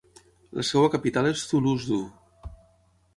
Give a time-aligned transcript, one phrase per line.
[0.59, 2.51] La seva capital és Thulusdoo.